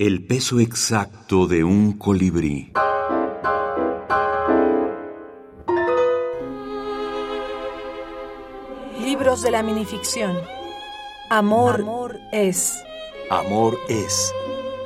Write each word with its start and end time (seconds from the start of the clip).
El 0.00 0.24
peso 0.26 0.60
exacto 0.60 1.46
de 1.46 1.62
un 1.62 1.98
colibrí. 1.98 2.72
Libros 8.98 9.42
de 9.42 9.50
la 9.50 9.62
minificción. 9.62 10.38
Amor, 11.28 12.18
es. 12.32 12.82
Amor 13.28 13.78
es. 13.90 14.32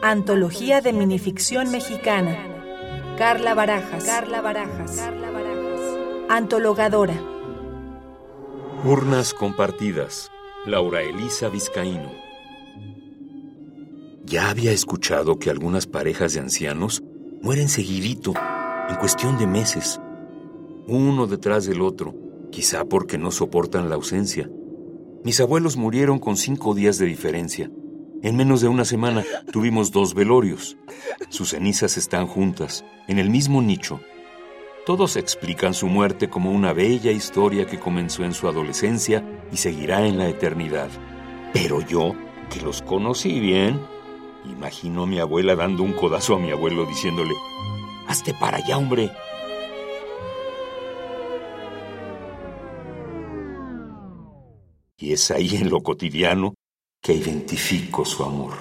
Antología 0.02 0.80
de 0.80 0.92
minificción 0.92 1.70
mexicana. 1.70 2.36
Carla 3.16 3.54
Barajas. 3.54 4.02
Carla 4.02 4.40
Barajas. 4.40 5.00
Antologadora. 6.28 7.14
Urnas 8.82 9.32
compartidas. 9.32 10.32
Laura 10.66 11.02
Elisa 11.02 11.48
Vizcaíno. 11.50 12.33
Ya 14.26 14.48
había 14.48 14.72
escuchado 14.72 15.38
que 15.38 15.50
algunas 15.50 15.86
parejas 15.86 16.32
de 16.32 16.40
ancianos 16.40 17.02
mueren 17.42 17.68
seguidito, 17.68 18.32
en 18.88 18.96
cuestión 18.96 19.36
de 19.38 19.46
meses, 19.46 20.00
uno 20.86 21.26
detrás 21.26 21.66
del 21.66 21.82
otro, 21.82 22.14
quizá 22.50 22.84
porque 22.86 23.18
no 23.18 23.30
soportan 23.30 23.90
la 23.90 23.96
ausencia. 23.96 24.50
Mis 25.24 25.40
abuelos 25.40 25.76
murieron 25.76 26.18
con 26.18 26.36
cinco 26.36 26.74
días 26.74 26.98
de 26.98 27.06
diferencia. 27.06 27.70
En 28.22 28.36
menos 28.36 28.62
de 28.62 28.68
una 28.68 28.86
semana 28.86 29.24
tuvimos 29.52 29.90
dos 29.92 30.14
velorios. 30.14 30.78
Sus 31.28 31.50
cenizas 31.50 31.98
están 31.98 32.26
juntas, 32.26 32.84
en 33.08 33.18
el 33.18 33.28
mismo 33.28 33.60
nicho. 33.60 34.00
Todos 34.86 35.16
explican 35.16 35.74
su 35.74 35.86
muerte 35.86 36.30
como 36.30 36.50
una 36.50 36.72
bella 36.72 37.10
historia 37.10 37.66
que 37.66 37.78
comenzó 37.78 38.24
en 38.24 38.32
su 38.32 38.48
adolescencia 38.48 39.22
y 39.52 39.58
seguirá 39.58 40.06
en 40.06 40.16
la 40.16 40.28
eternidad. 40.28 40.88
Pero 41.52 41.80
yo, 41.82 42.14
que 42.50 42.60
los 42.60 42.82
conocí 42.82 43.40
bien, 43.40 43.80
imagino 44.44 45.04
a 45.04 45.06
mi 45.06 45.18
abuela 45.18 45.56
dando 45.56 45.82
un 45.82 45.92
codazo 45.92 46.36
a 46.36 46.38
mi 46.38 46.50
abuelo 46.50 46.86
diciéndole, 46.86 47.34
Hazte 48.08 48.34
para 48.34 48.58
allá, 48.58 48.76
hombre. 48.76 49.10
Y 54.98 55.12
es 55.12 55.30
ahí 55.30 55.56
en 55.56 55.70
lo 55.70 55.82
cotidiano 55.82 56.54
que 57.00 57.14
identifico 57.14 58.04
su 58.04 58.24
amor. 58.24 58.54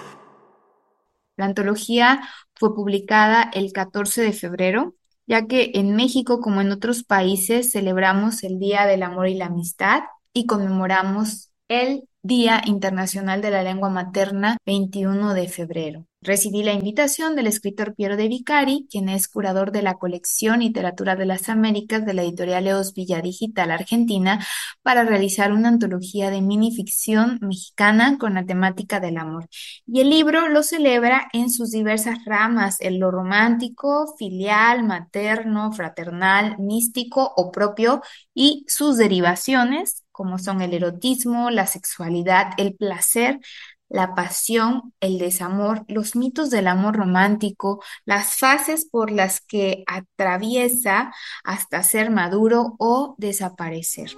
La 1.36 1.46
antología 1.46 2.22
fue 2.56 2.76
publicada 2.76 3.50
el 3.54 3.72
14 3.74 4.22
de 4.22 4.34
febrero, 4.34 4.96
ya 5.26 5.48
que 5.48 5.72
en 5.76 5.96
México, 5.96 6.40
como 6.40 6.62
en 6.62 6.72
otros 6.72 7.04
países, 7.04 7.72
celebramos 7.72 8.44
el 8.44 8.60
Día 8.60 8.86
del 8.86 9.04
Amor 9.04 9.28
y 9.28 9.36
la 9.36 9.46
Amistad 9.46 10.04
y 10.34 10.46
conmemoramos 10.46 11.52
el 11.68 12.08
Día 12.26 12.62
Internacional 12.66 13.42
de 13.42 13.52
la 13.52 13.64
Lengua 13.64 13.90
Materna, 13.90 14.56
21 14.66 15.34
de 15.34 15.50
febrero. 15.50 16.08
Recibí 16.22 16.64
la 16.64 16.72
invitación 16.72 17.36
del 17.36 17.48
escritor 17.48 17.96
Piero 17.96 18.16
de 18.16 18.30
Vicari, 18.30 18.88
quien 18.90 19.10
es 19.10 19.28
curador 19.28 19.74
de 19.74 19.82
la 19.82 19.96
colección 19.96 20.62
Literatura 20.62 21.18
de 21.18 21.26
las 21.26 21.50
Américas 21.50 22.06
de 22.06 22.14
la 22.14 22.24
editorial 22.24 22.66
Eos 22.66 22.94
Villa 22.94 23.20
Digital 23.20 23.72
Argentina, 23.72 24.42
para 24.84 25.04
realizar 25.04 25.52
una 25.52 25.68
antología 25.68 26.30
de 26.30 26.42
minificción 26.42 27.40
mexicana 27.42 28.18
con 28.18 28.36
la 28.36 28.46
temática 28.46 29.02
del 29.02 29.18
amor. 29.18 29.50
Y 29.86 30.00
el 30.00 30.10
libro 30.10 30.48
lo 30.48 30.64
celebra 30.64 31.28
en 31.34 31.52
sus 31.52 31.72
diversas 31.72 32.24
ramas, 32.24 32.80
en 32.80 33.02
lo 33.02 33.12
romántico, 33.12 34.16
filial, 34.18 34.84
materno, 34.84 35.74
fraternal, 35.74 36.56
místico 36.58 37.34
o 37.36 37.52
propio, 37.52 38.02
y 38.34 38.64
sus 38.70 38.96
derivaciones, 38.96 40.03
como 40.14 40.38
son 40.40 40.62
el 40.62 40.74
erotismo, 40.74 41.50
la 41.50 41.68
sexualidad, 41.68 42.52
el 42.58 42.76
placer, 42.76 43.42
la 43.90 44.16
pasión, 44.16 44.94
el 45.02 45.18
desamor, 45.20 45.84
los 45.88 46.16
mitos 46.16 46.50
del 46.50 46.68
amor 46.68 46.96
romántico, 46.96 47.84
las 48.06 48.38
fases 48.38 48.86
por 48.90 49.12
las 49.12 49.42
que 49.42 49.84
atraviesa 49.86 51.14
hasta 51.44 51.84
ser 51.84 52.10
maduro 52.10 52.76
o 52.80 53.16
desaparecer. 53.18 54.12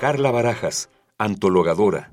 Carla 0.00 0.30
Barajas, 0.30 0.88
antologadora. 1.18 2.12